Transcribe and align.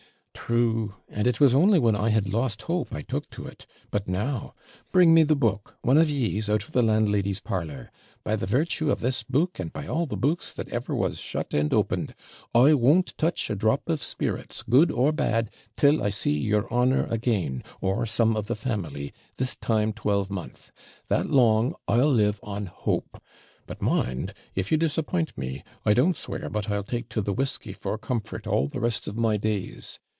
'True! 0.33 0.95
And 1.07 1.27
it 1.27 1.39
was 1.39 1.55
only 1.55 1.79
when 1.79 1.95
I 1.95 2.09
had 2.09 2.27
lost 2.27 2.63
hope 2.63 2.93
I 2.93 3.03
took 3.03 3.29
to 3.29 3.45
it 3.45 3.65
but 3.89 4.05
now! 4.05 4.53
Bring 4.91 5.13
me 5.13 5.23
the 5.23 5.35
book, 5.35 5.77
one 5.81 5.97
of 5.97 6.09
YEES, 6.09 6.49
out 6.49 6.65
of 6.65 6.73
the 6.73 6.81
landlady's 6.81 7.39
parlour. 7.39 7.89
By 8.25 8.35
the 8.35 8.47
virtue 8.47 8.91
of 8.91 8.99
this 8.99 9.23
book, 9.23 9.59
and 9.59 9.71
by 9.71 9.87
all 9.87 10.05
the 10.07 10.17
books 10.17 10.51
that 10.53 10.67
ever 10.67 10.93
was 10.93 11.19
shut 11.19 11.53
and 11.53 11.73
opened, 11.73 12.15
I 12.53 12.73
won't 12.73 13.17
touch 13.17 13.49
a 13.49 13.55
drop 13.55 13.87
of 13.87 14.03
spirits, 14.03 14.61
good 14.69 14.91
or 14.91 15.13
bad, 15.13 15.51
till 15.77 16.03
I 16.03 16.09
see 16.09 16.37
your 16.37 16.69
honour 16.69 17.05
again, 17.09 17.63
or 17.79 18.05
some 18.05 18.35
of 18.35 18.47
the 18.47 18.55
family, 18.55 19.13
this 19.37 19.55
time 19.55 19.93
twelvemonth 19.93 20.71
that 21.07 21.29
long 21.29 21.75
I'll 21.87 22.11
live 22.11 22.41
on 22.43 22.65
hope 22.65 23.23
but 23.67 23.81
mind, 23.81 24.33
if 24.53 24.69
you 24.69 24.77
disappoint 24.77 25.37
me, 25.37 25.63
I 25.85 25.93
don't 25.93 26.17
swear 26.17 26.49
but 26.49 26.69
I'll 26.69 26.83
take 26.83 27.07
to 27.09 27.21
the 27.21 27.31
whisky, 27.31 27.71
for 27.71 27.97
comfort, 27.97 28.45
all 28.47 28.67
the 28.67 28.81
rest 28.81 29.07
of 29.07 29.15
my 29.15 29.37
days. 29.37 29.99